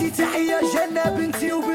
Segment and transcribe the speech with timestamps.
[0.00, 1.69] هادي تحية جنة بنتي وبنتي.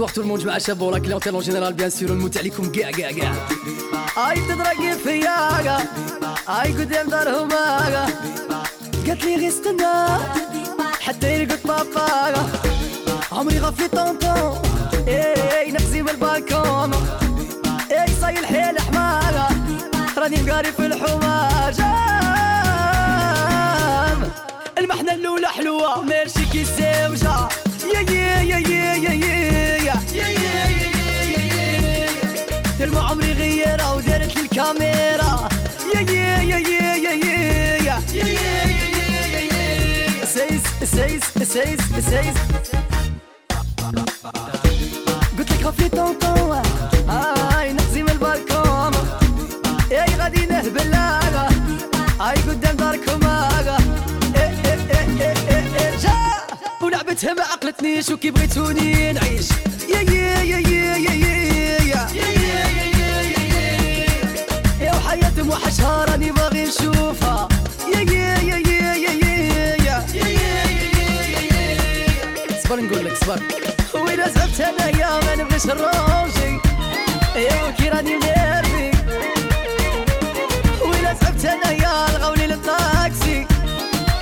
[0.00, 3.12] بونسوار تو الموند مع شاب ولا كليونتيل اون جينيرال بيان سور نموت عليكم كاع كاع
[3.12, 3.34] كاع
[4.30, 5.78] اي تدرقي فيا
[6.48, 7.48] اي قدام دارهم
[9.06, 10.18] قالت لي غير استنى
[11.00, 12.50] حتى يرقد بابا
[13.32, 14.62] عمري غفي طونطون
[15.08, 16.92] اي نقزي من البالكون
[17.90, 19.48] اي صاي الحيل حمارة
[20.18, 21.74] راني مقاري في الحمار
[24.78, 27.48] المحنة الأولى حلوة ميرشي كي ساوجة
[27.94, 29.69] يا يا يا يا يا, يا
[32.80, 35.48] يا ما عمري غيرها ودارت الكاميرا.
[35.94, 37.36] يا يا يا يا يا يا
[37.86, 37.96] يا
[40.24, 41.80] سيس سيس سيس
[42.10, 42.36] سيس.
[45.38, 46.62] قلت لك خفي طونطون
[47.08, 48.92] هاي نحزي من البالكون
[49.92, 50.94] إي غادي نهبل
[52.20, 53.49] هاي قدام داركم.
[57.22, 59.48] ولعبتها ما عقلتنيش وكي بغيتوني نعيش
[59.88, 61.14] يا يا يا يا يا
[61.82, 62.08] يا
[64.80, 67.48] يا وحياة موحشها راني باغي نشوفها
[67.94, 70.04] يا يا يا يا يا يا
[72.64, 73.40] صبر نقول لك صبر
[73.94, 76.60] وين زعبت انايا ما نبغيش الروجي
[77.36, 78.90] يا كي راني نيرفي
[80.84, 83.46] وين زعبت انايا الغولي للطاكسي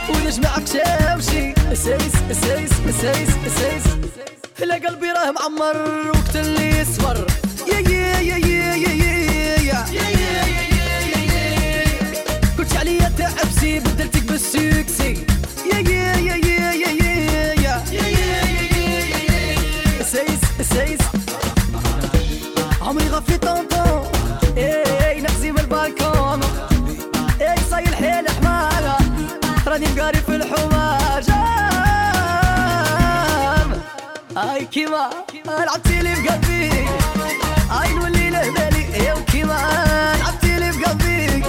[0.09, 2.71] ونجمعك شاوشي سيس سيس
[3.01, 3.29] سيس
[3.59, 3.85] سيس
[4.67, 5.77] لا قلبي راه معمر
[6.09, 7.27] وقت اللي يصفر
[34.73, 35.11] كيما
[35.47, 36.89] لعبتي لي بقلبي
[37.83, 39.59] أي نولي له بالي يا كيما
[40.21, 41.43] لعبتي لي بقلبي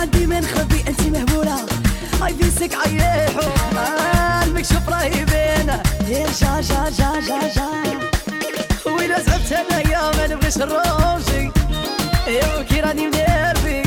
[0.00, 1.66] عندي ما نخبي انت مهبولة.
[2.26, 3.50] أي فيسك عيحو
[4.42, 5.82] المكشوف راهي بينا.
[6.08, 7.70] يا جا جا جا جا جا.
[8.86, 11.50] وين زعبت انايا ما نبغيش الروجي
[12.26, 13.82] يا كي راني مديربي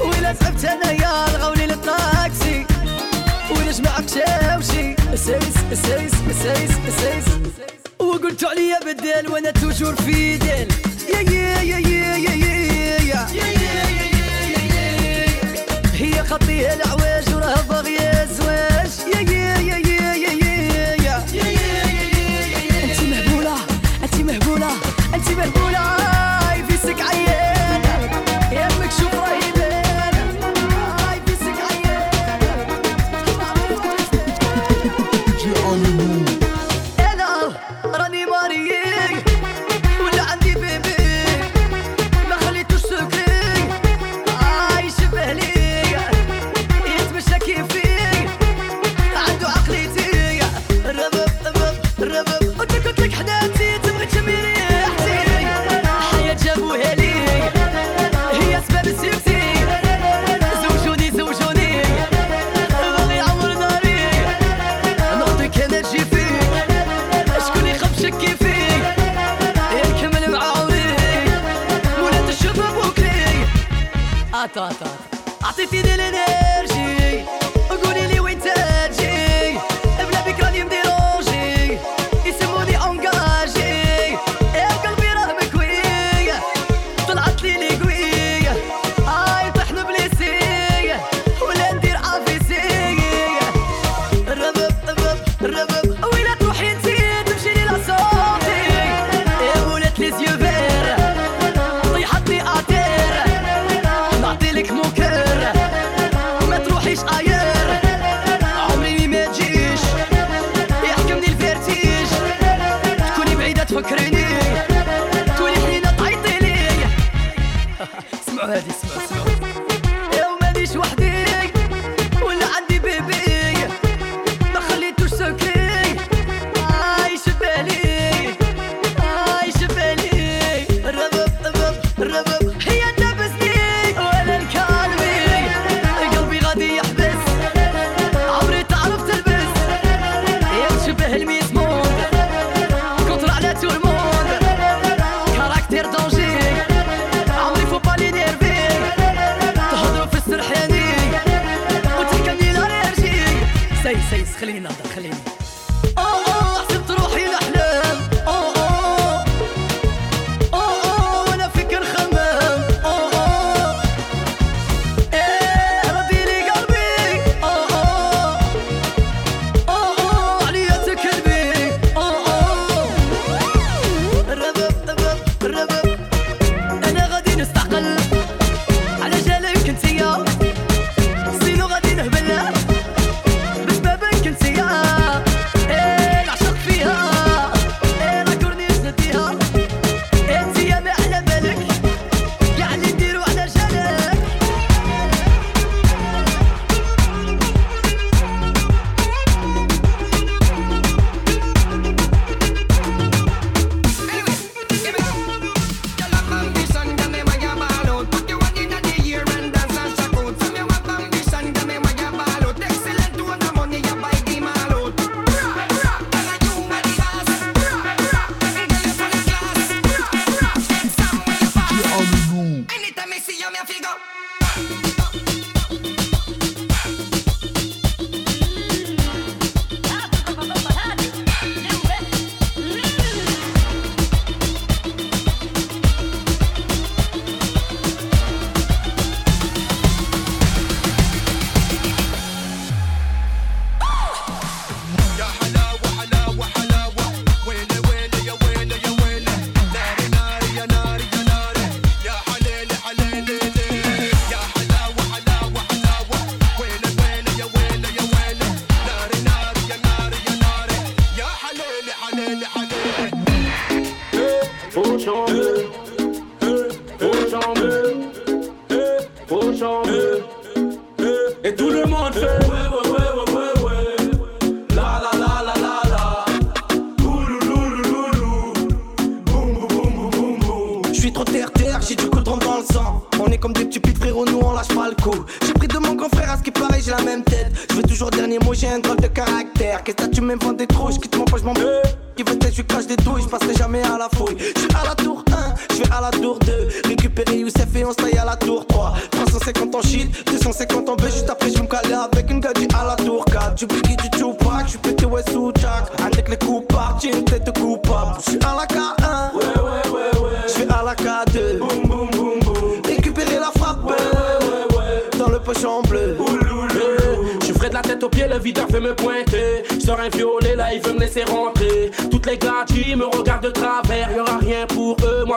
[0.00, 2.66] وين زعبت انايا الغولي للطاكسي.
[3.50, 4.97] ونجمعك شاوشي.
[5.18, 6.12] سيس سيس
[6.42, 6.70] سيس
[7.00, 7.24] سيس
[7.98, 10.68] وقلت عليا بدل وأنا توجور في ديل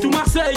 [0.00, 0.54] to Marseille,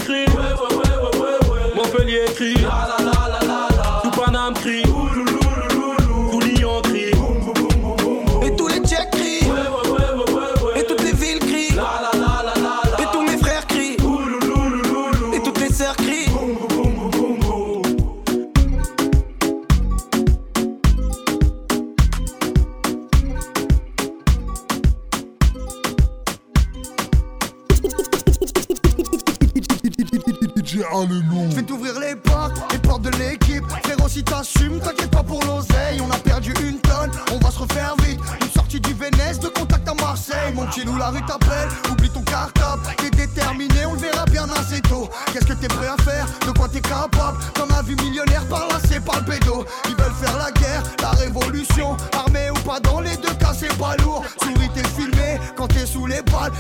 [31.56, 33.64] vais t'ouvrir les portes, les portes de l'équipe.
[33.84, 36.02] Frérot, si t'assumes, t'inquiète pas pour l'oseille.
[36.02, 38.20] On a perdu une tonne, on va se refaire vite.
[38.42, 40.54] Une sortie du Vénès, de contact à Marseille.
[40.54, 42.82] Mon petit loup, la rue t'appelle, oublie ton cartable.
[42.98, 45.10] T'es déterminé, on le verra bien assez tôt.
[45.32, 46.26] Qu'est-ce que t'es prêt à faire?
[46.46, 47.38] De quoi t'es capable?
[47.56, 49.66] Comme un vu millionnaire par là, c'est pas le pédo.
[49.88, 51.96] Ils veulent faire la guerre, la révolution.
[52.14, 54.24] Armé ou pas, dans les deux cas, c'est pas lourd.
[54.42, 56.52] Souris, t'es filmé quand t'es sous les balles.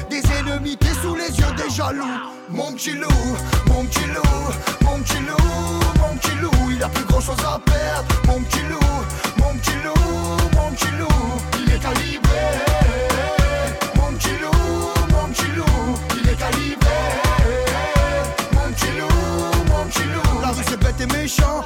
[2.49, 3.07] Mon petit loup,
[3.67, 4.21] mon petit loup,
[4.83, 5.35] mon petit loup,
[5.99, 8.07] mon petit loup, il a plus grand chose à perdre.
[8.27, 8.79] Mon petit loup,
[9.37, 9.93] mon petit loup,
[10.55, 11.07] mon petit loup,
[11.59, 12.39] il est calibré.
[13.95, 16.99] Mon petit loup, mon petit loup, il est calibré.
[18.53, 19.07] Mon petit loup,
[19.67, 21.63] mon petit loup, la rue c'est bête et méchant,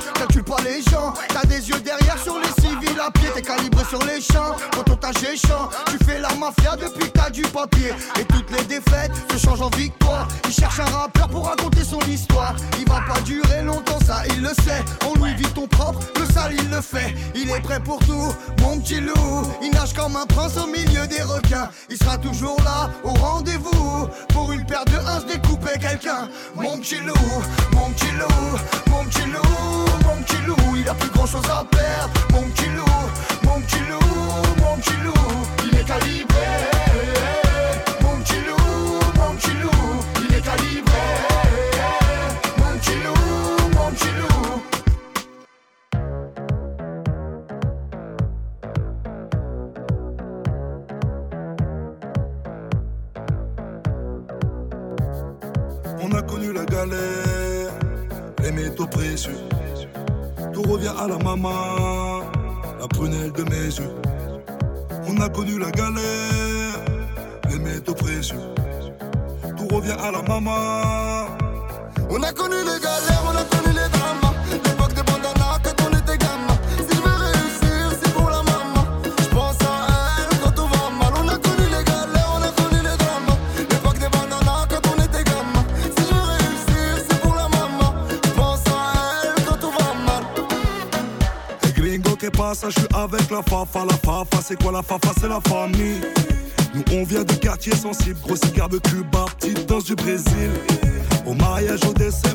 [3.89, 7.41] sur les champs, quand on t'a géchant, tu fais la mafia depuis que t'as du
[7.43, 11.83] papier, et toutes les défaites se changent en victoire, il cherche un rappeur pour raconter
[11.83, 15.67] son histoire, il va pas durer longtemps, ça il le sait, on lui vit ton
[15.67, 19.71] propre, le sale il le fait, il est prêt pour tout, mon petit loup, il
[19.71, 24.51] nage comme un prince au milieu des requins, il sera toujours là, au rendez-vous, pour
[24.51, 27.13] une paire de uns découper quelqu'un, mon petit loup,
[27.73, 31.63] mon petit loup, mon petit loup, mon petit loup, il a plus grand chose à
[31.65, 32.74] perdre, mon petit loup,
[93.35, 95.99] la fafa, la fafa, c'est quoi la fafa, c'est la famille.
[96.73, 100.51] Nous on vient de quartier sensible, grosse garde Cuba, petite danse du Brésil.
[101.25, 102.29] Au mariage, au décès,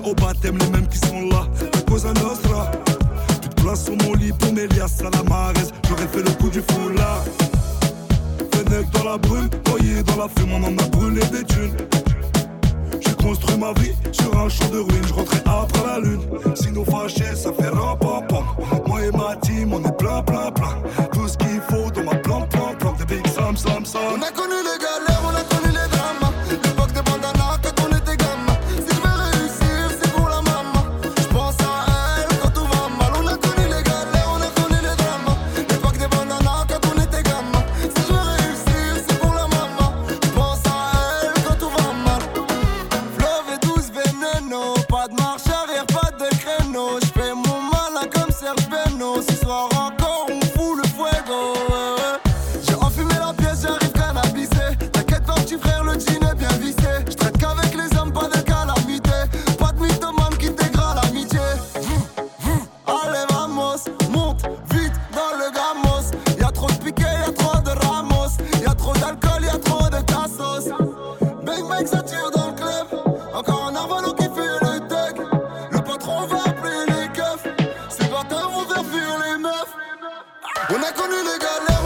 [80.72, 81.79] On a connu les galères.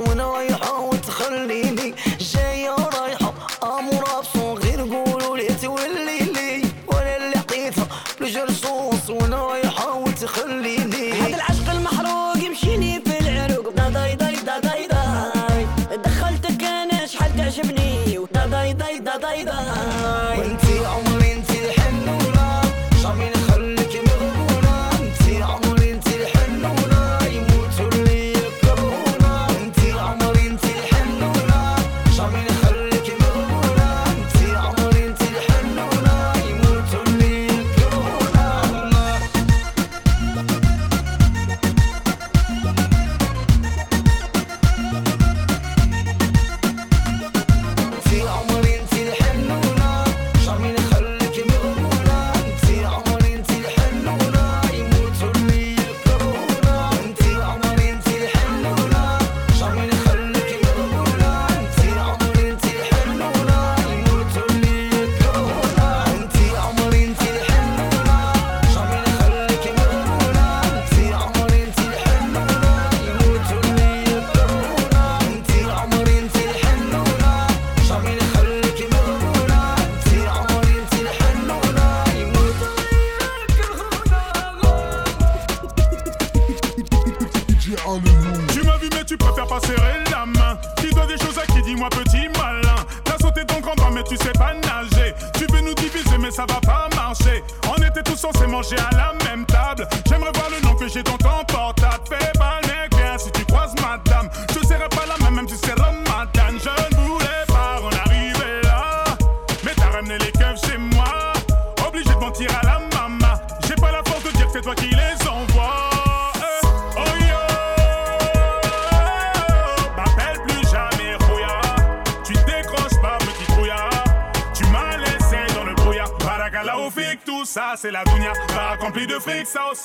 [0.00, 0.47] when I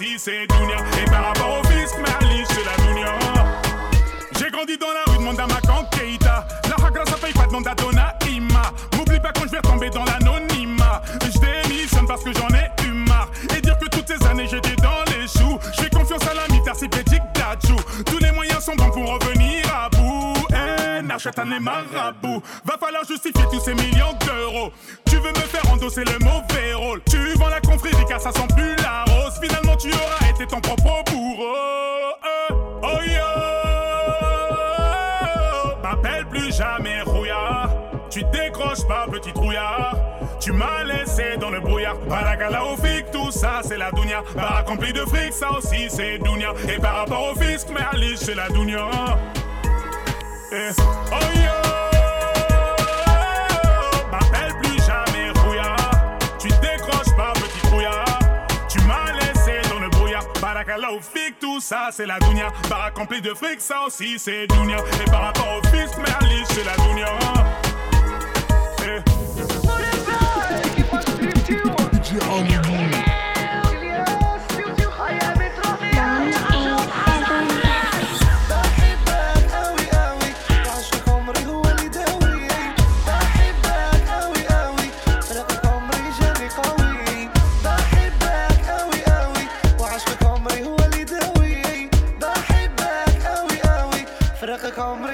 [0.04, 0.53] he said
[21.38, 22.42] un nez marabout.
[22.66, 24.72] Va falloir justifier tous ces millions d'euros.
[25.06, 27.02] Tu veux me faire endosser le mauvais rôle.
[27.10, 29.40] Tu vends la confrérie car ça sent plus la rose.
[29.42, 31.56] Finalement, tu auras été ton propre bourreau.
[32.52, 33.30] Oh, oh yo,
[35.82, 37.70] m'appelle plus jamais rouillard.
[38.10, 39.96] Tu décroches pas, petit rouillard.
[40.40, 41.96] Tu m'as laissé dans le brouillard.
[42.10, 44.24] Baragala au flic, tout ça c'est la dounia.
[44.36, 46.54] Bar accompli de fric, ça aussi c'est dounia.
[46.68, 48.90] Et par rapport au fisc, mais Alice c'est la dounia.
[54.12, 55.92] M'appelle plus jamais rouillard
[56.38, 58.06] Tu te décroches pas petit Fouya
[58.70, 63.20] Tu m'as laissé dans le brouillard Parakala au fic tout ça c'est la dougna Paracompli
[63.20, 67.08] de fric ça aussi c'est Dougna Et par rapport au fils Merlis c'est la douña
[94.74, 95.04] come.
[95.04, 95.13] me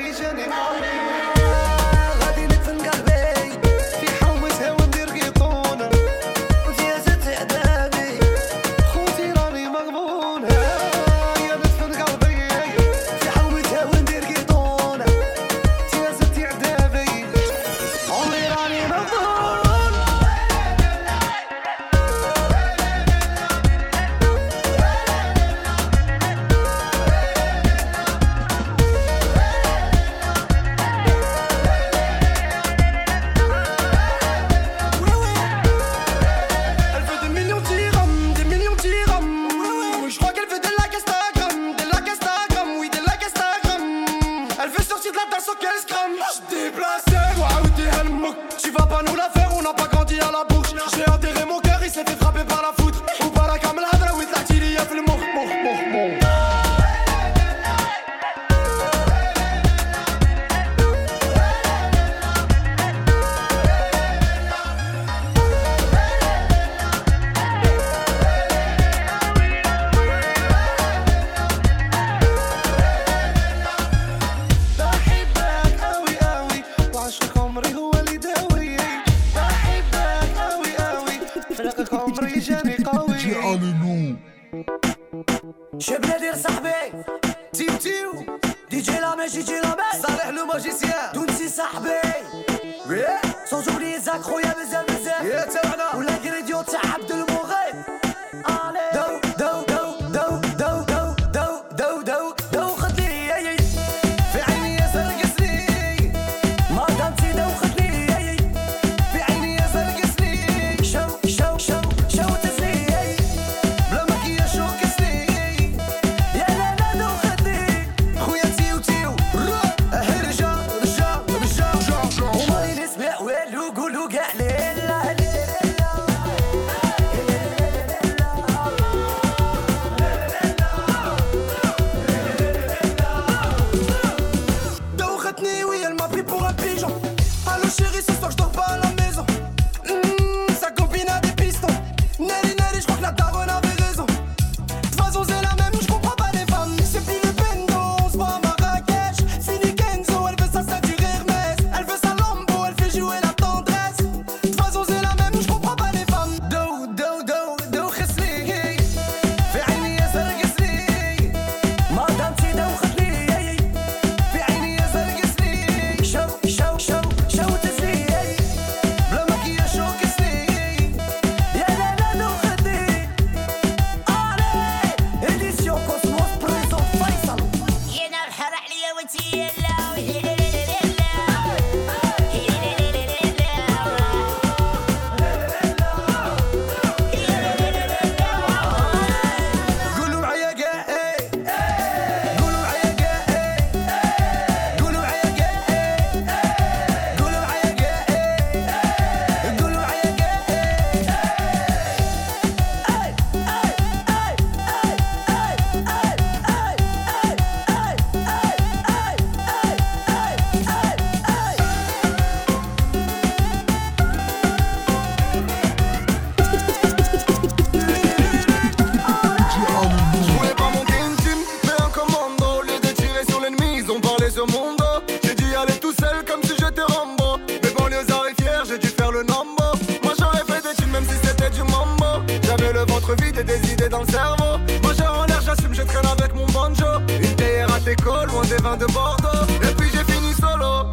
[238.62, 239.45] de Bordeaux.
[239.63, 240.86] Et puis j'ai fini solo,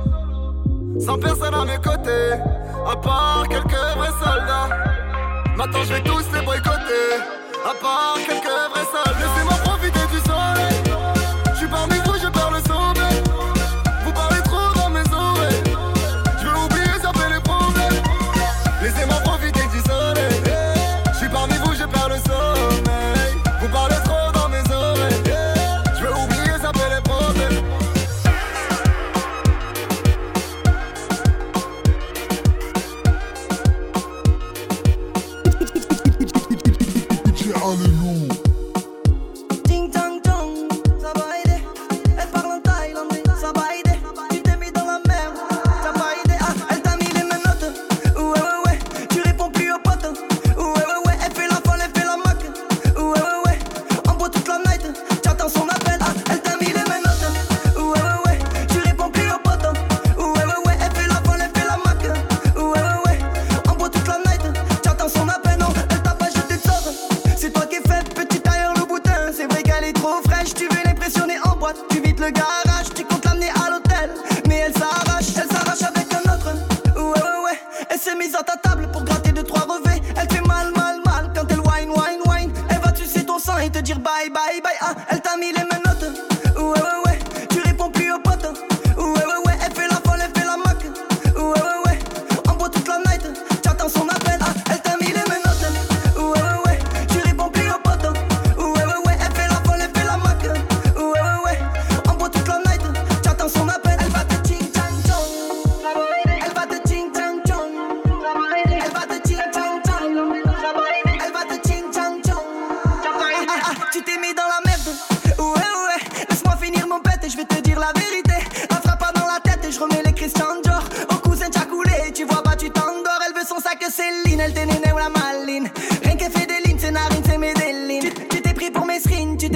[1.01, 2.33] sans personne à mes côtés,
[2.87, 4.69] à part quelques vrais soldats.
[5.57, 7.09] Maintenant je vais tous les boycotter,
[7.65, 9.19] à part quelques vrais soldats.
[9.19, 9.76] Laissez-moi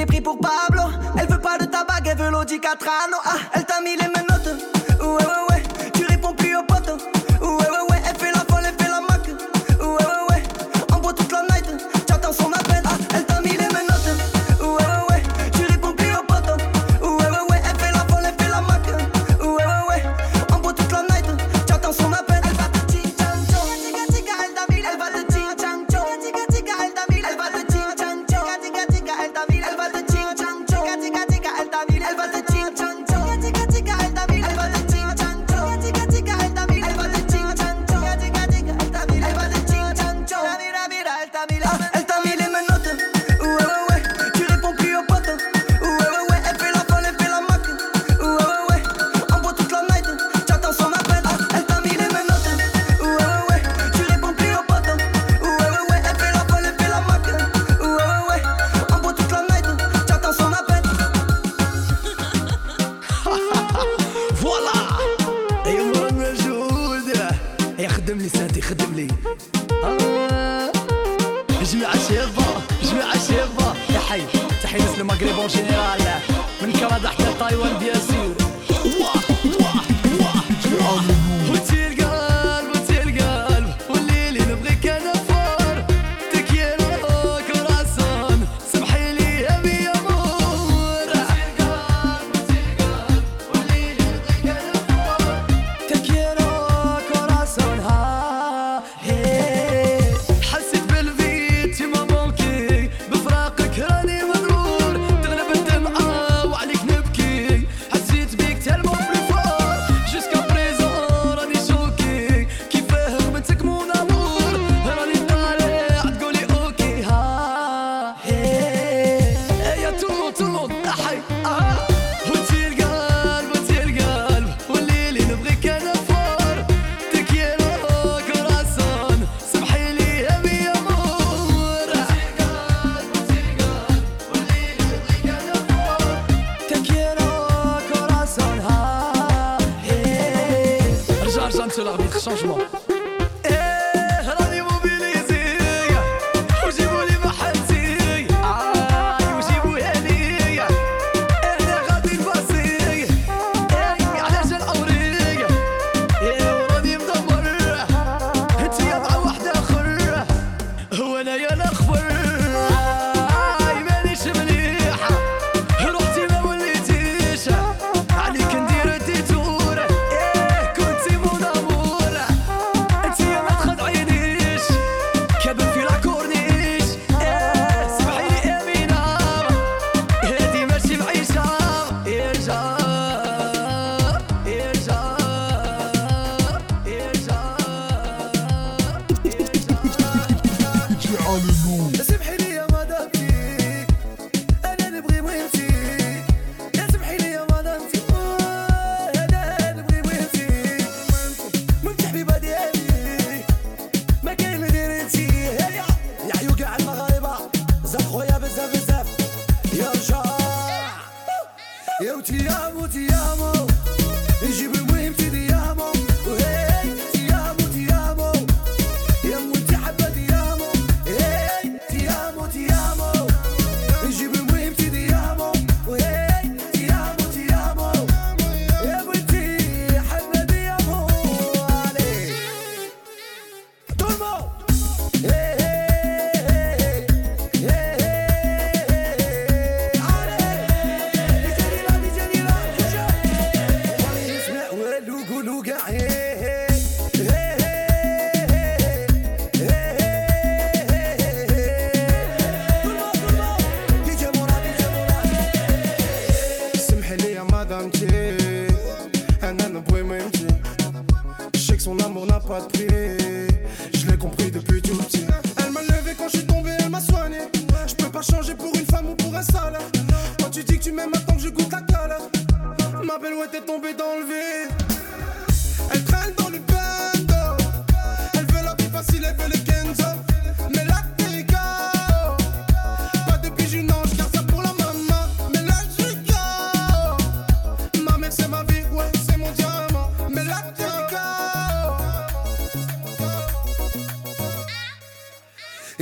[0.00, 0.82] t'es pris pour Pablo.
[1.18, 3.16] Elle veut pas de tabac, elle veut l'Audi Catrano.
[3.24, 4.39] Ah, elle t'a mis les menottes.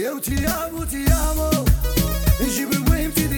[0.01, 1.51] Eu te amo, te amo.
[2.55, 3.38] Gibi waved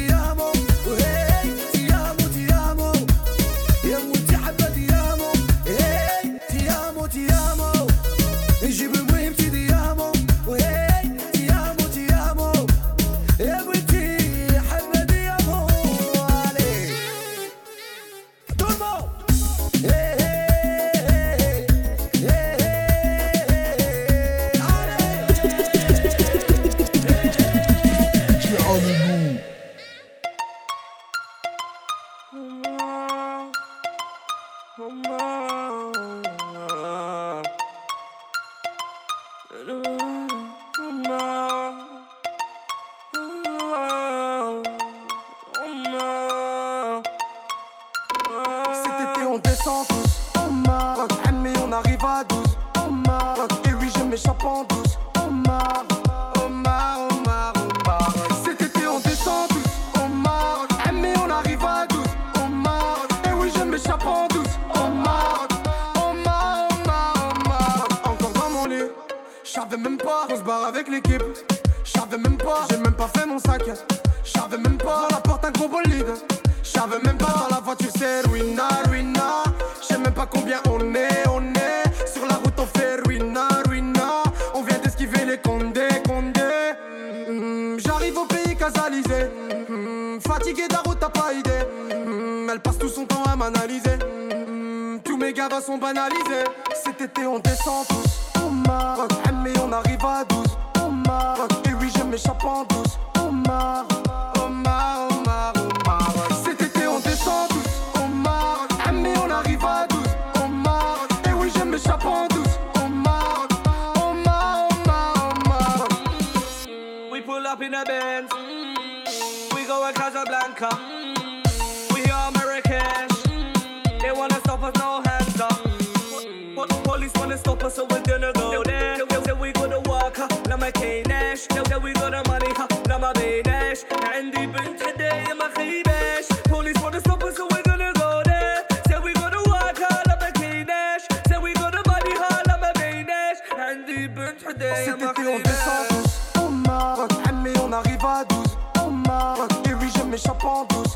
[150.20, 150.89] échappant douce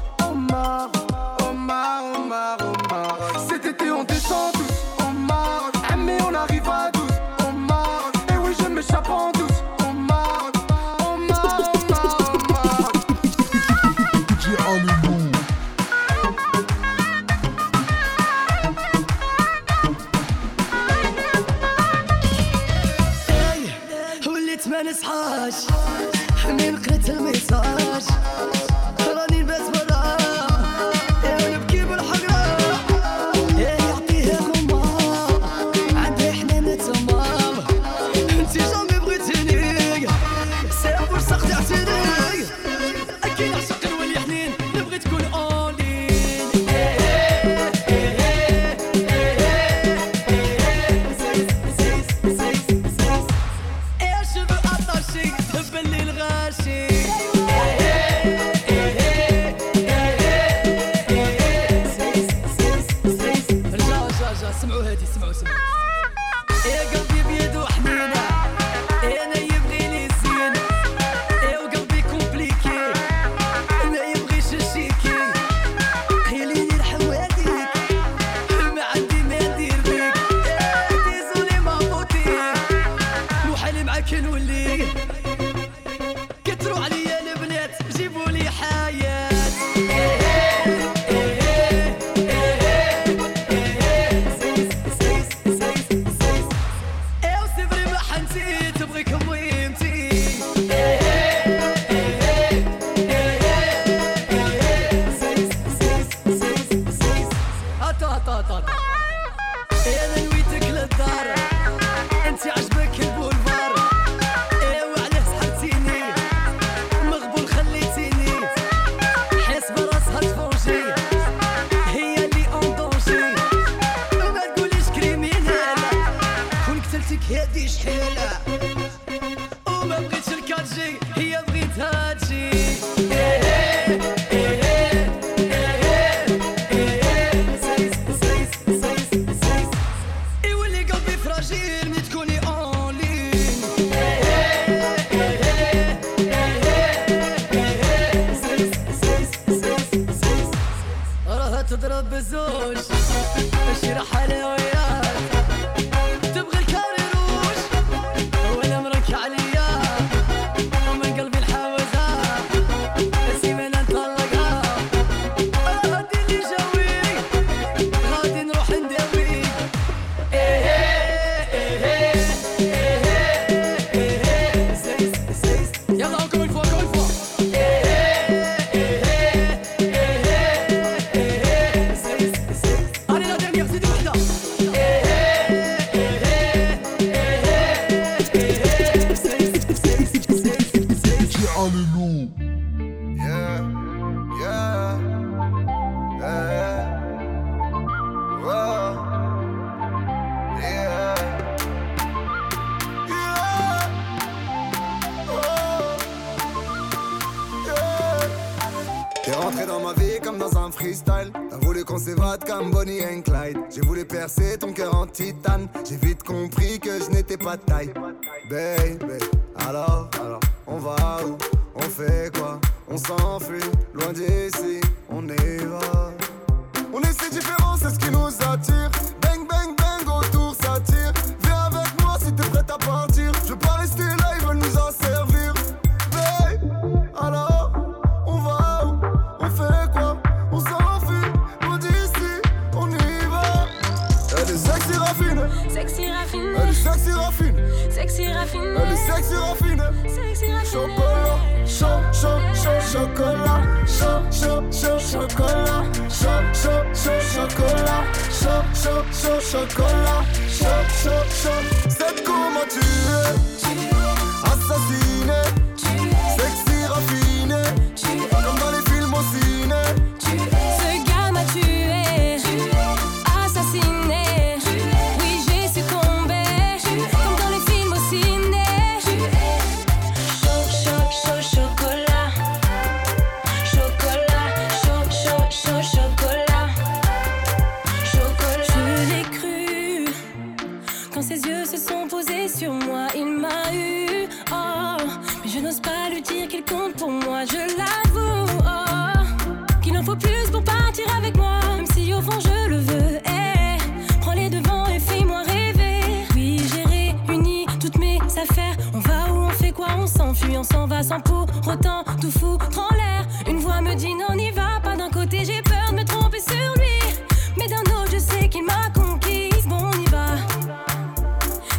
[310.56, 313.26] on s'en va sans pour autant tout foutre en l'air.
[313.48, 314.96] Une voix me dit non, n'y va pas.
[314.96, 317.22] D'un côté, j'ai peur de me tromper sur lui,
[317.56, 319.66] mais d'un autre, je sais qu'il m'a conquise.
[319.66, 320.26] Bon, on y va.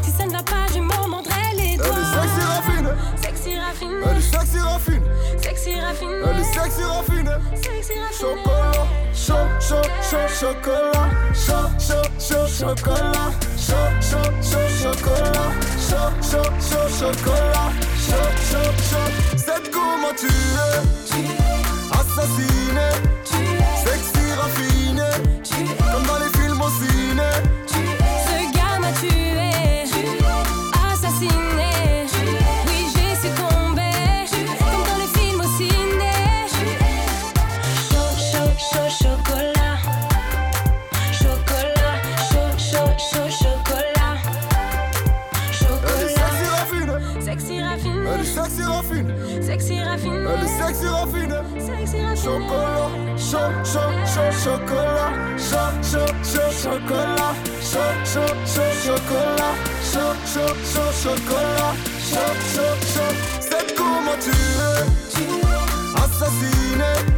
[0.01, 1.87] Si ça ne va pas, je m'en mordrai les doigts.
[3.21, 5.01] Sexy raffinée, elle est sexy raffinée,
[5.41, 8.19] sexy raffinée, elle est sexy raffinée, sexy raffinée.
[8.19, 16.49] Chocolat, chaud, chaud, chaud, chocolat, chaud, chaud, chaud, chocolat, chaud, chaud, chaud, chocolat, chaud, chaud,
[16.59, 17.94] chaud, chocolat.
[18.07, 20.81] Chop, chop, chop, c'est comment tu es.
[21.91, 22.89] Assassiné,
[23.83, 24.14] sexy.
[54.45, 61.73] chocolat, chaud, chaud, chaud, chocolat, chaud, chaud, chaud, chocolat, chaud, chaud, chaud, chocolat,
[62.09, 63.13] chaud, chaud, chaud.
[63.39, 64.83] C'est comment tu veux,
[65.95, 67.14] assassiner.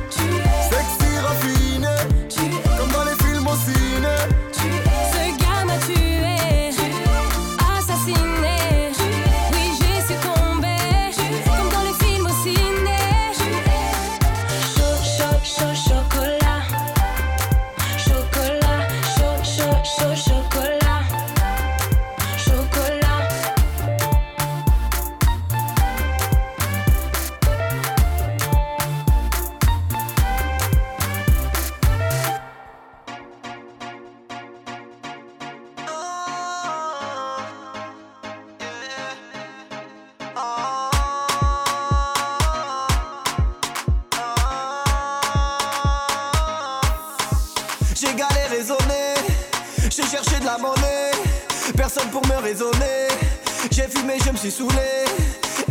[54.08, 55.06] Fumé, je me suis saoulé.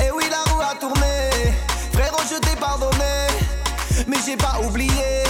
[0.01, 1.30] Et oui, la roue a tourné.
[1.93, 3.28] Frérot, je t'ai pardonné.
[4.07, 5.24] Mais j'ai pas oublié.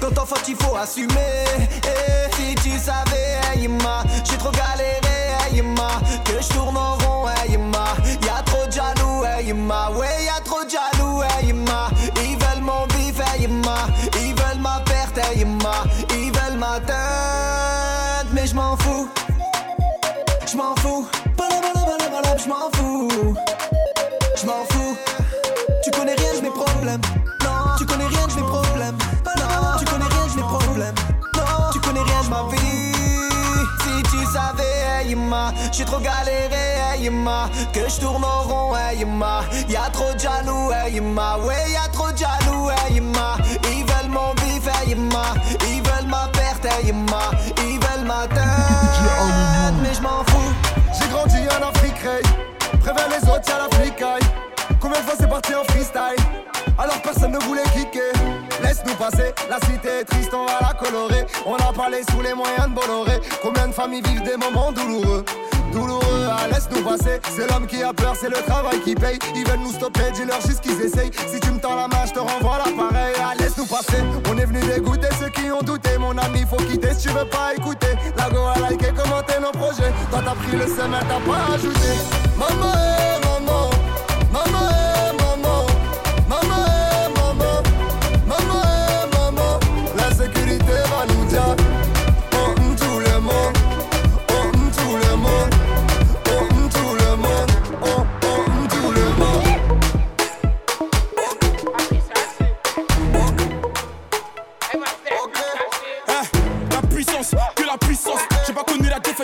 [0.00, 1.44] Quand en faute, il faut assumer.
[1.84, 3.68] Et si tu savais, hey,
[4.24, 7.94] j'ai trop galéré, hey, ma, que je tourne en rond, hey, ma.
[8.26, 11.88] Y'a trop de jaloux, hey, ma, ouais, y'a trop de jaloux, hey, ma.
[12.22, 13.86] Ils veulent mon bif, hey, ma.
[14.20, 15.84] Ils veulent ma perte, hey, ma.
[16.10, 19.08] Ils veulent ma teinte, mais je m'en fous.
[20.46, 21.06] Je m'en fous.
[22.50, 23.08] M'en fous.
[24.36, 24.96] Je m'en fous.
[25.84, 27.00] Tu connais rien de mes problèmes.
[27.44, 28.98] Non, tu connais rien de mes problèmes.
[29.24, 30.94] Non, tu connais rien de mes problèmes.
[31.36, 32.92] Non, tu connais rien de ma vie.
[33.84, 38.76] Si tu savais, hey, ma, j'ai trop galéré, hey, ma, que je tourne en rond,
[38.76, 39.42] hey, ma.
[39.68, 43.36] Y'a trop de jaloux, hey, ma, ouais, y'a trop de jaloux, hey, ma.
[43.70, 45.34] Ils veulent mon bif, hey, ma.
[45.68, 47.30] Ils veulent ma perte, hey, ma.
[47.58, 50.29] Ils veulent ma tête, mais je m'en fous.
[52.80, 54.22] Préviens les autres, y'a la flicaille.
[54.80, 56.24] Combien de fois c'est parti en freestyle?
[56.78, 58.12] Alors personne ne voulait kicker.
[58.62, 61.26] Laisse-nous passer, la cité est triste, on va la colorer.
[61.46, 63.20] On a parlé sous les moyens de Bolloré.
[63.42, 65.24] Combien de familles vivent des moments douloureux?
[65.72, 67.20] Douloureux, ah, laisse-nous passer.
[67.34, 69.18] C'est l'homme qui a peur, c'est le travail qui paye.
[69.34, 71.10] Ils veulent nous stopper, dis-leur juste qu'ils essayent.
[71.28, 73.14] Si tu me tends la main, je te renvoie l'appareil.
[73.20, 74.02] Ah, laisse-nous passer.
[74.30, 75.98] On est venu dégoûter ceux qui ont douté.
[75.98, 77.94] Mon ami, faut quitter si tu veux pas écouter.
[78.16, 79.92] La go a liké, commenter nos projets.
[80.10, 81.90] Toi, t'as pris le seul, t'as pas ajouté.
[82.36, 82.90] Maman.
[83.22, 83.69] Maman,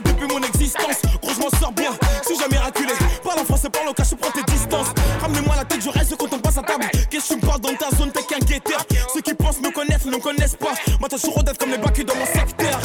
[0.00, 1.02] depuis mon existence.
[1.22, 1.90] Gros, je m'en sors bien,
[2.24, 2.92] suis jamais raculé.
[3.22, 4.88] Parle en français, parle au cas, je prends tes distances.
[5.20, 6.86] Ramenez-moi la tête, je reste quand on passe à table.
[7.10, 8.84] Qu'est-ce que tu me parles dans ta zone, t'es qu'un guetteur.
[9.12, 10.74] Ceux qui pensent me connaissent, ne me connaissent pas.
[11.00, 12.80] Moi, t'as toujours d'être comme les bacs dans mon secteur.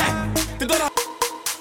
[0.60, 0.90] T'es dans la.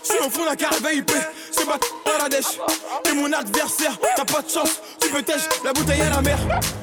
[0.02, 1.12] Je suis au fond d'un carré VIP,
[1.52, 2.58] c'est pas dans la dèche.
[3.04, 4.80] T'es mon adversaire, t'as pas de chance.
[5.00, 6.38] Tu peux tèche, la bouteille à la mer.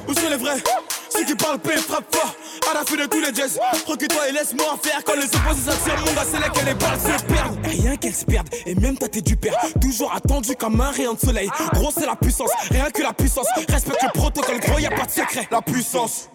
[0.06, 0.62] Où sont les vrais?
[1.10, 2.34] Ceux qui parlent paix, frappe fort.
[2.70, 3.58] À la fin de tous les jazz.
[3.86, 5.02] Recule-toi et laisse-moi faire.
[5.04, 7.66] Quand les opposés s'attirent, mon gars, c'est là que les balles se perdent.
[7.66, 9.54] Rien qu'elles se perdent, et même tête du père.
[9.80, 11.48] Toujours attendu comme un rayon de soleil.
[11.72, 13.46] Gros, c'est la puissance, rien que la puissance.
[13.68, 15.48] Respecte le protocole, gros, y a pas de secret.
[15.50, 16.28] La puissance.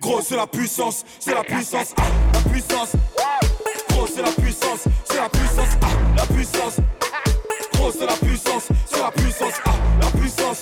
[0.00, 2.02] Gros, c'est la puissance, c'est la puissance, ah,
[2.34, 2.92] la puissance.
[3.90, 5.86] Gros, c'est la puissance, c'est la puissance, ah,
[6.16, 6.76] la puissance.
[7.72, 9.70] Gros, c'est la puissance, c'est la puissance, ah,
[10.00, 10.60] la puissance.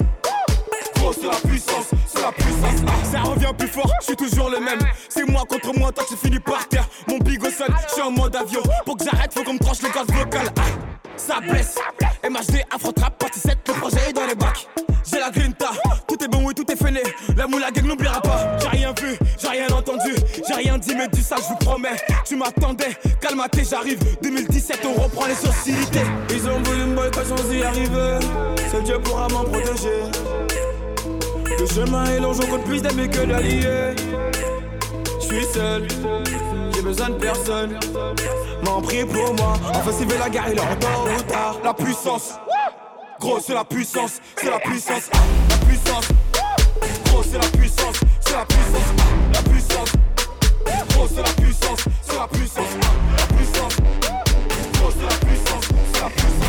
[4.01, 4.79] Je suis toujours le même.
[5.09, 6.87] C'est moi contre moi, toi tu finis par terre.
[7.09, 8.63] Mon bigot seul, je suis en mode avion.
[8.85, 10.47] Pour que j'arrête, faut qu'on me tranche le gaz vocal.
[10.59, 10.63] ah.
[11.17, 11.77] Ça blesse.
[12.29, 14.69] MHD, Afro Trap, partie 7, le projet est dans les bacs.
[15.11, 15.71] J'ai la grinta,
[16.09, 17.01] tout est bon, oui, tout est fainé.
[17.37, 18.59] La moula gang n'oubliera pas.
[18.61, 20.15] J'ai rien vu, j'ai rien entendu,
[20.47, 21.97] j'ai rien dit, mais dis ça, je vous promets.
[22.25, 23.99] Tu m'attendais, calme-toi, j'arrive.
[24.23, 26.05] 2017, on reprend les sociétés.
[26.31, 28.19] Ils ont voulu me boycotter sans y arriver.
[28.71, 30.03] Seul Dieu pourra m'en protéger.
[31.59, 33.95] Le chemin est long, j'en compte plus d'amis que d'alliés.
[35.21, 35.87] Je suis seul,
[36.75, 37.79] j'ai besoin de personne.
[38.65, 39.55] M'en prie pour moi.
[39.71, 40.87] Enfin, s'il veut la guerre, il est en tôt
[41.17, 41.57] ou tard.
[41.65, 42.35] La puissance,
[43.21, 45.11] gros, c'est la puissance, c'est la puissance,
[45.51, 46.09] la puissance.
[47.07, 48.93] Gros, c'est la puissance, c'est la puissance,
[49.33, 49.93] la puissance.
[50.91, 52.73] Gros, c'est la puissance, c'est la puissance,
[53.19, 53.77] la puissance.
[54.75, 56.46] Gros, c'est la puissance, c'est la puissance.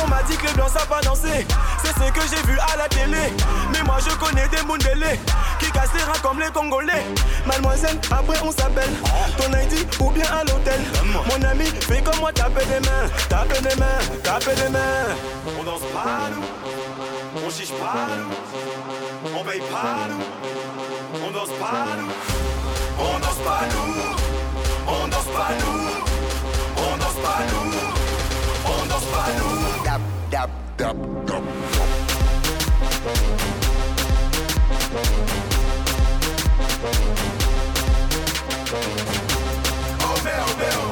[0.00, 1.46] On m'a dit que blanc ça va danser,
[1.82, 3.32] c'est ce que j'ai vu à la télé.
[3.72, 5.18] Mais moi je connais des Mundele
[5.58, 5.88] qui cassent
[6.22, 7.04] comme les Congolais.
[7.46, 8.92] Mademoiselle, après on s'appelle.
[9.38, 10.80] Ton ID ou bien à l'hôtel.
[11.04, 15.16] Mon ami, fais comme moi, tape des mains, tape des mains, tape des mains.
[15.58, 21.86] On danse pas nous, on chiche pas nous, on paye pas nous, on danse pas
[21.98, 22.12] nous,
[22.98, 23.94] on danse pas nous,
[24.86, 26.07] on danse pas nous,
[30.30, 31.42] dub, dub, dub.
[40.00, 40.87] Oh, bell, bell.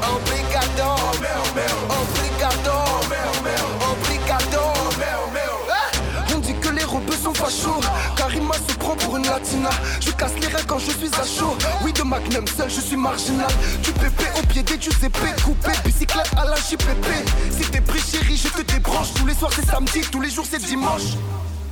[10.01, 11.57] Je casse les reins quand je suis à chaud.
[11.83, 13.49] Oui, de magnum seul, je suis marginal.
[13.83, 17.07] Du pépé au pied des Giuseppe, coupé, bicyclette à la JPP.
[17.51, 19.15] Si t'es pris, chérie, je te débranche.
[19.15, 21.17] Tous les soirs, c'est samedi, tous les jours, c'est dimanche.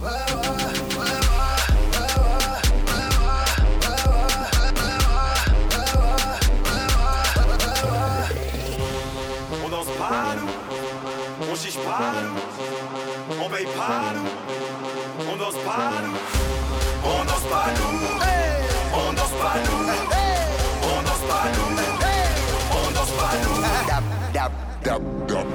[0.03, 1.15] Ouais, ouais, ouais,
[11.51, 12.13] On chiche pas,
[13.41, 14.13] on paye pas,
[15.31, 16.44] on danse pas.
[17.51, 17.99] pas nous,
[18.93, 19.83] on danse pas nous,
[20.83, 21.71] on danse pas nous,
[22.71, 23.59] on danse pas nous.
[23.87, 25.47] Dab, dab, dab, dab.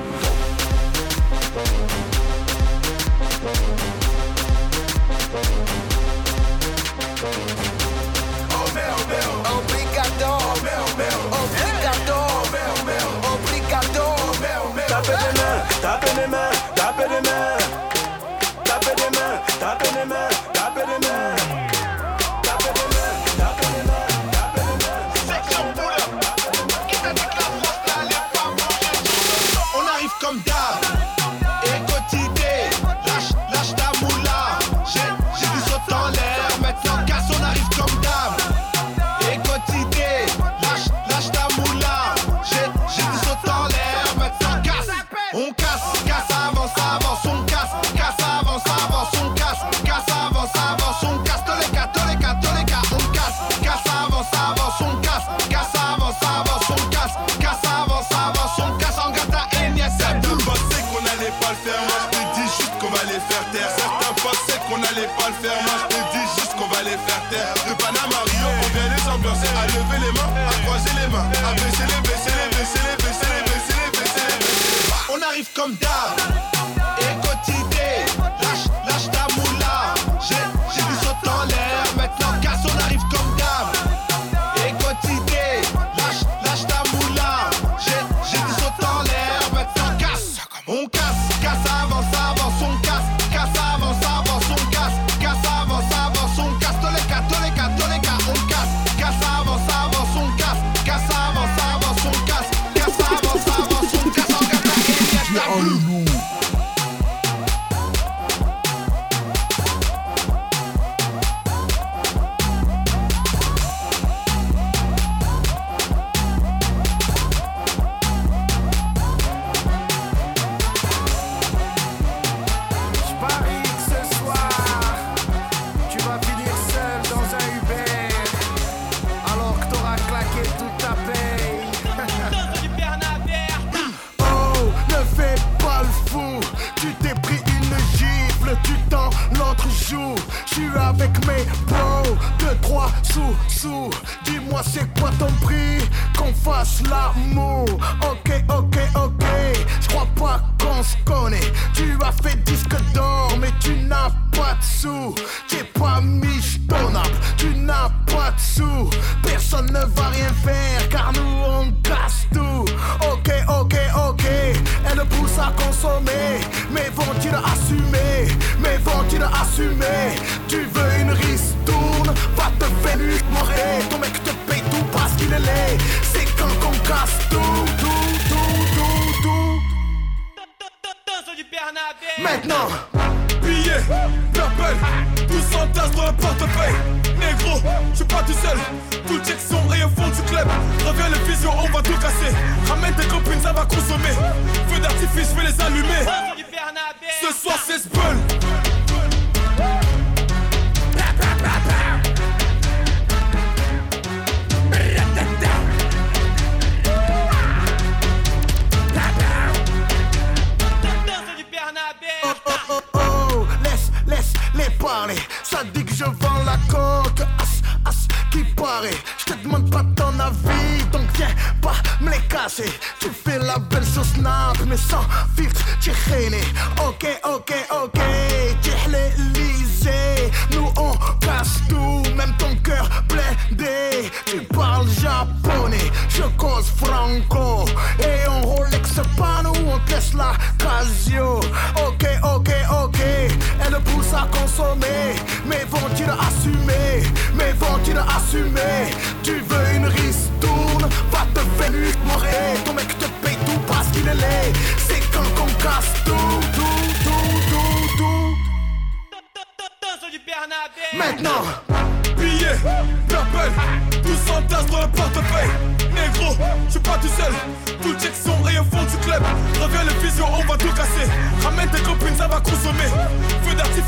[75.60, 76.39] Come down.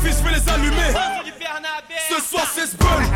[0.02, 0.92] affiches, je vais les allumer.
[2.08, 3.11] Ce soir, c'est Spun.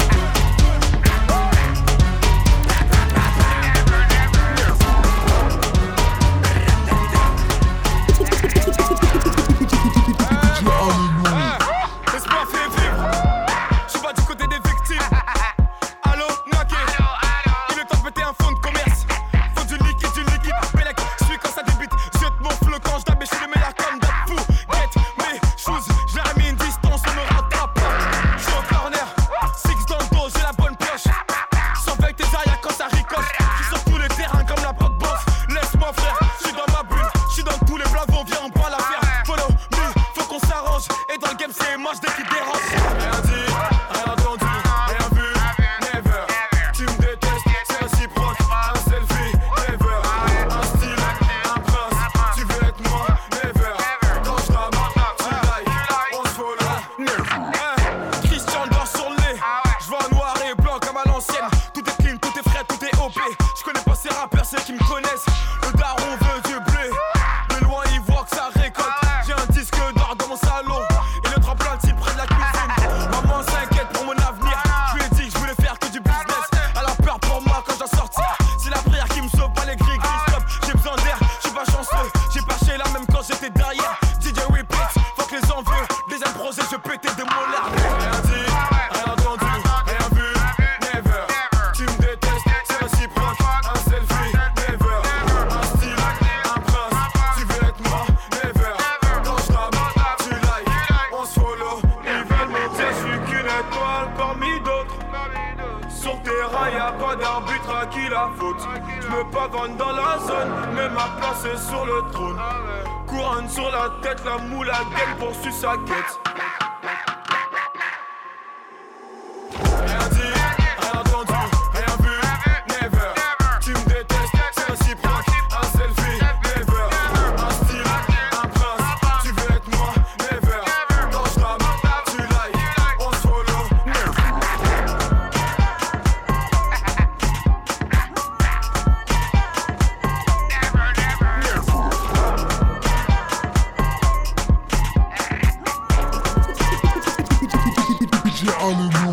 [148.66, 149.05] Hallelujah.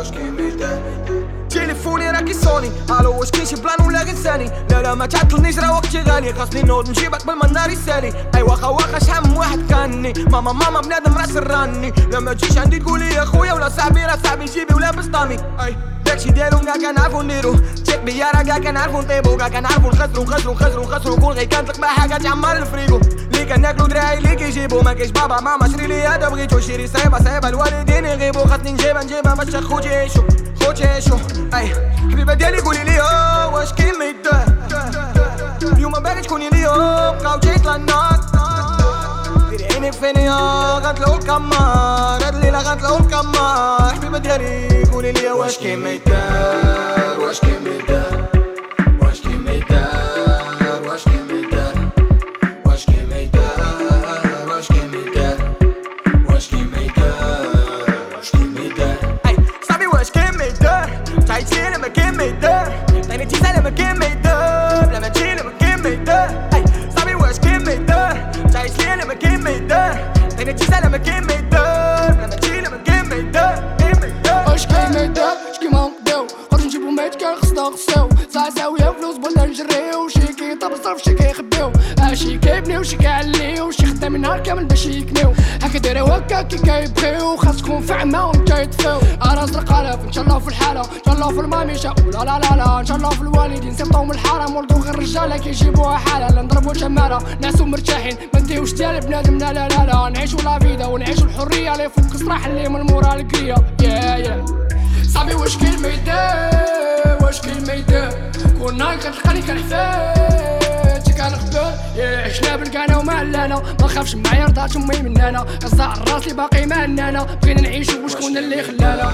[0.00, 0.78] واش دار
[1.50, 2.70] تليفوني راكي صوني
[3.00, 6.32] ألو واش كاين شي بلان ولا غير ثاني لا لا ما تعطلنيش راه وقتي غالي
[6.32, 10.52] خاصني نوض نجيبك قبل ما النار يسالي اي واخا واخا شحال من واحد كاني ماما
[10.52, 14.44] ماما بنادم راس راني لا ما تجيش عندي تقولي يا خويا ولا صاحبي راه صاحبي
[14.44, 19.36] جيبي ولا بسطامي اي داكشي ديالو كاع كنعرفو نديرو تيك بيا راه كاع كنعرفو نطيبو
[19.36, 23.00] كاع كنعرفو نخسرو نخسرو نخسرو نخسرو كون كانت لك حاجة تعمر الفريقو
[23.40, 27.18] اللي كناكلو دراعي اللي كيجيبو ما كاينش بابا ماما شري لي هذا بغيتو شري صعيبه
[27.24, 30.22] صعيبه الوالدين يغيبو خاصني نجيبها نجيبها باش خوتي يعيشو
[30.62, 31.16] خوتي يعيشو
[31.54, 31.72] أي
[32.12, 33.00] حبيبة ديالي قولي لي
[33.52, 34.44] واش كاين ما يدار
[35.62, 38.20] اليوم باغي تكوني اليوم بقاو جيت للنار
[39.50, 45.78] ديري عيني فيني غنطلعو الكمار هاد الليلة غنطلعو الكمار حبيبة ديالي قولي لي واش كاين
[45.78, 48.39] ما يدار واش كي مش
[84.42, 85.32] كامل باش يكنيو.
[85.62, 90.48] هكا دايرو هكا كي كيبغيو خاصكم فعمة وكيطفيو أنا زرق الاف إن شاء الله في
[90.48, 93.76] الحالة إن شاء الله في الماميشة ولا لا لا لا إن شاء الله في الوالدين.
[93.76, 96.28] سيبطو من الحرام ولدو غير الرجالة كيجيبوها حالة.
[96.28, 98.16] لا نضربو شمالة نعسو مرتاحين.
[98.34, 101.72] ما نديوش ديال بنادم لا لا لا نعيشو لا فيدا ونعيشو الحرية.
[101.72, 104.44] اللي فوق الصراح اللي من مورا الكرية يا يا
[105.08, 108.12] صاحبي واش يدار واش يدار
[108.60, 110.69] كنا كتلقاني كنحفاتي
[111.20, 116.34] كنخبر يا عشنا بالكانا وما لانا ما خافش معايا رضات أمي من أنا غزا راسي
[116.34, 119.10] باقي ما انا بغينا نعيشو وشكون اللي خلانا.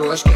[0.00, 0.30] واش كي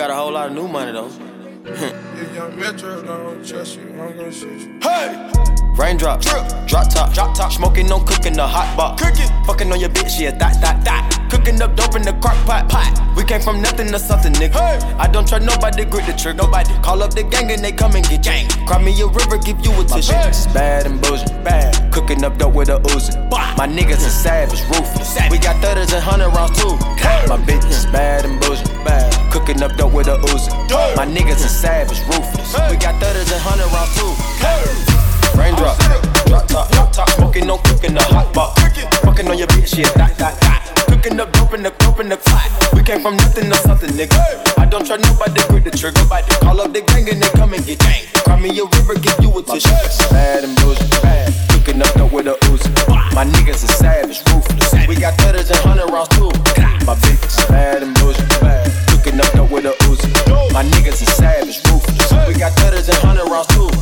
[0.00, 1.10] got a whole lot of new money though.
[1.66, 4.78] If young Metro don't trust you, I'm gonna shoot you.
[4.80, 5.30] Hey!
[5.76, 6.24] Raindrops,
[6.66, 7.52] drop top, drop top.
[7.52, 8.98] Smoking, no cooking, the hot pot.
[8.98, 11.19] Cooking, fucking on your bitch, yeah, that, that, that.
[11.30, 12.90] Cooking up dope in the crock pot, pot.
[13.16, 14.58] We came from nothing to something, nigga.
[14.58, 14.78] Hey.
[14.98, 16.42] I don't trust nobody, grip the trigger.
[16.42, 18.48] Nobody call up the gang and they come and get gang.
[18.66, 20.12] Cry me a river, give you a tissue.
[20.26, 21.92] It's bad and bullshit, bad.
[21.92, 23.14] Cooking up dope with a Uzi.
[23.30, 25.14] My niggas are savage, ruthless.
[25.30, 26.74] We got thudders and hundred rounds too.
[27.30, 29.14] My bitch is bad and bullshit, bad.
[29.32, 30.50] Cooking up dope with a Uzi.
[30.96, 32.54] My niggas are savage, ruthless.
[32.70, 34.12] We got thudders and hundred rounds too.
[35.38, 35.78] Raindrop,
[36.26, 38.58] drop top, drop top, smoking, no cooking the hot pot.
[39.04, 40.79] Fucking on your bitch, yeah, that, that, that.
[41.00, 42.44] Cooking up dope in the dope in the pot.
[42.76, 44.20] We came from nothing to something, nigga.
[44.60, 45.96] I don't trust nobody, grip the trigger.
[45.96, 48.04] The call up the gang and they come and get gang.
[48.20, 49.72] Cry me a river, give you a tissue.
[50.12, 51.32] Bad and bullshit, bad.
[51.56, 52.68] Cooking up dope with a Uzi.
[53.16, 54.76] My niggas are savage, ruthless.
[54.84, 56.28] We got thudders and hundred rounds too.
[56.84, 58.68] My bitch is bad and bullshit, bad.
[58.92, 60.12] Cooking up dope with a Uzi.
[60.52, 62.12] My niggas are savage, ruthless.
[62.28, 63.72] We got thudders and hundred rounds too.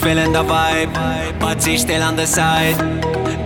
[0.00, 0.92] Feeling the vibe,
[1.38, 2.76] but she's still on the side.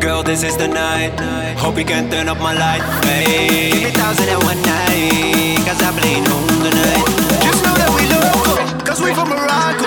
[0.00, 1.12] Girl, this is the night.
[1.58, 2.82] Hope you can turn up my light.
[3.04, 7.06] Hey, give me thousand and one night, cause I play home tonight.
[7.42, 9.83] Just know that we local, cause we from Morocco.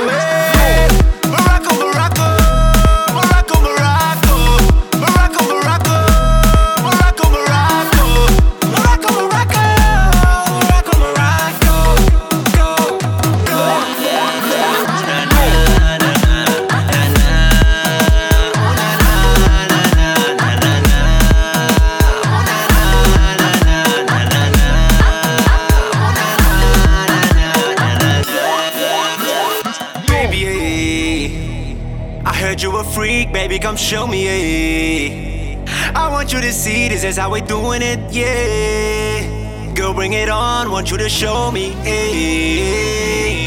[36.97, 39.71] This is how we doing it, yeah.
[39.75, 43.45] Girl, bring it on, want you to show me, yeah.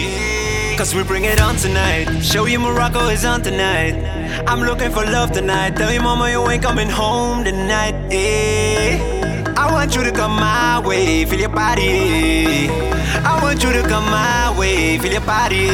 [0.78, 2.20] Cause we bring it on tonight.
[2.22, 3.94] Show you Morocco is on tonight.
[4.46, 5.74] I'm looking for love tonight.
[5.74, 9.53] Tell your mama you ain't coming home tonight, yeah.
[9.57, 12.68] I want you to come my way, feel your body.
[12.70, 15.66] I want you to come my way, feel your body.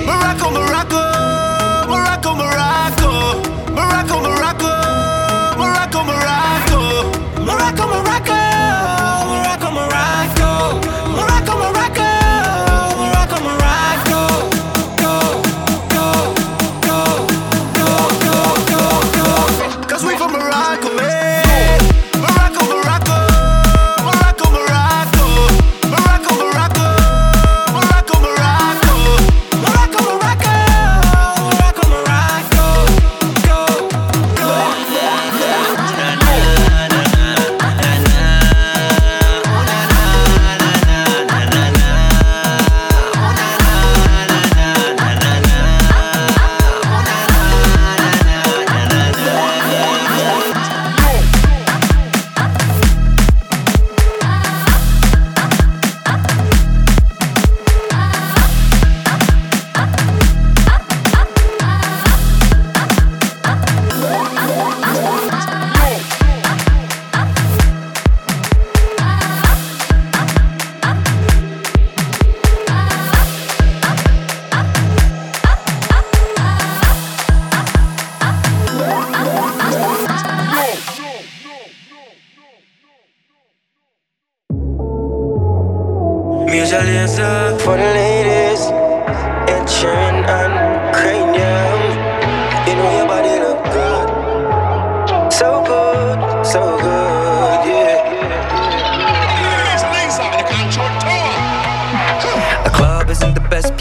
[0.00, 1.02] Morocco, Morocco,
[1.90, 3.34] Morocco, Morocco,
[3.70, 4.93] Morocco, Morocco.
[6.02, 7.10] Morocco,
[7.40, 8.23] Morocco, Morocco,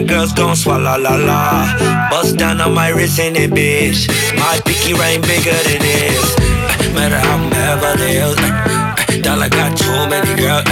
[0.00, 2.08] Bad girls gon' swallow la la.
[2.10, 4.08] Bust down on my wrist in it, bitch.
[4.34, 6.36] My pinky ring bigger than this.
[6.40, 8.38] Uh, matter I'm Beverly Hills.
[8.38, 10.64] Uh, uh, dollar got too many girls.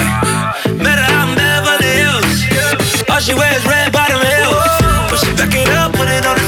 [0.80, 2.38] Matter I'm Beverly Hills.
[3.10, 4.64] All she wears red bottom heels.
[5.12, 6.48] Push it back it up, put it on the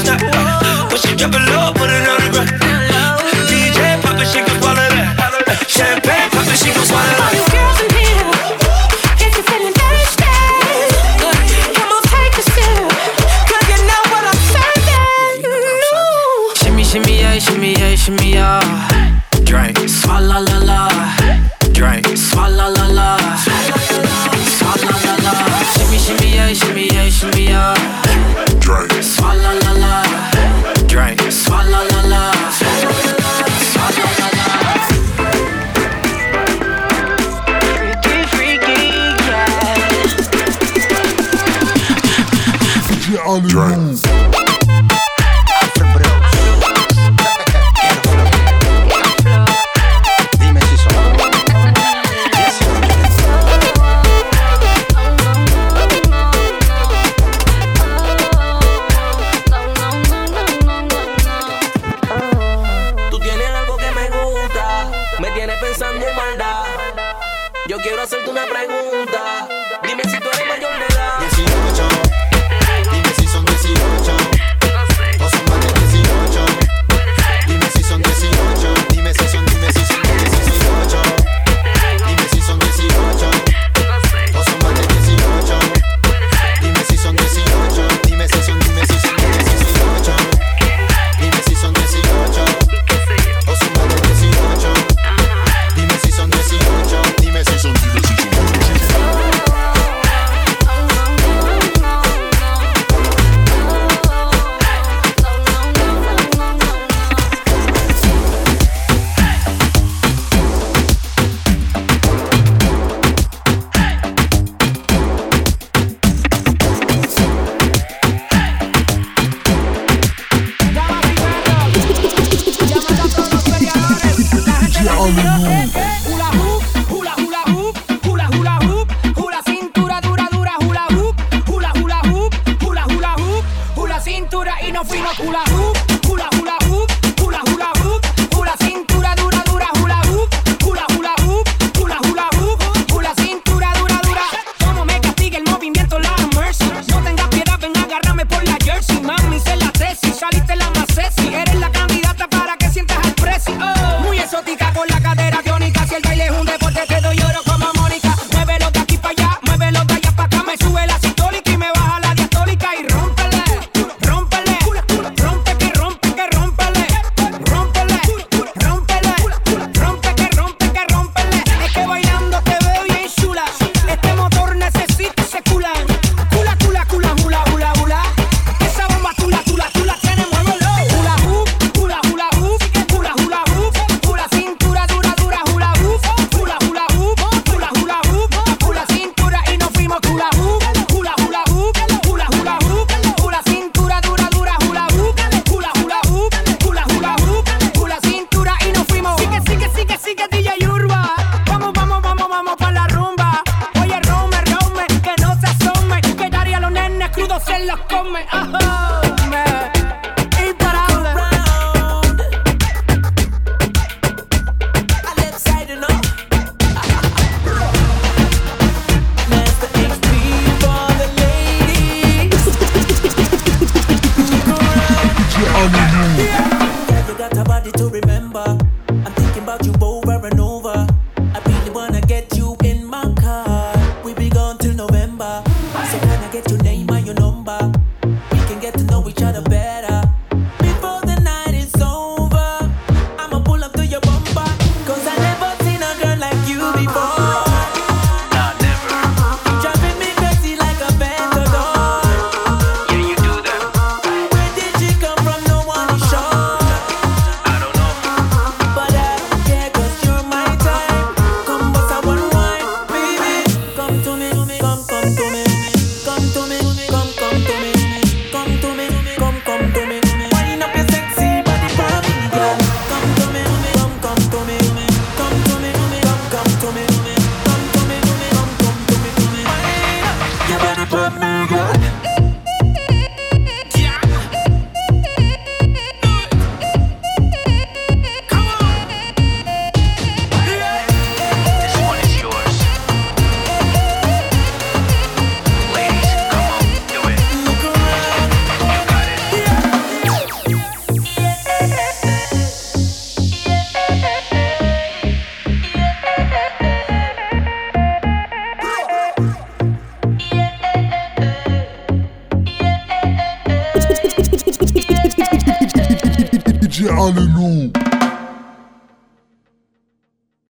[316.81, 317.40] j'ai un le